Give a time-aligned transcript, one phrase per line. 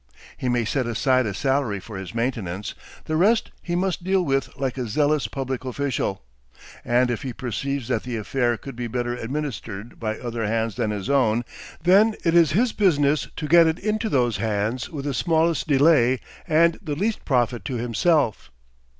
[0.35, 2.73] He may set aside a salary for his maintenance;
[3.05, 6.23] the rest he must deal with like a zealous public official.
[6.83, 10.89] And if he perceives that the affair could be better administered by other hands than
[10.89, 11.45] his own,
[11.83, 16.19] then it is his business to get it into those hands with the smallest delay
[16.47, 18.49] and the least profit to himself.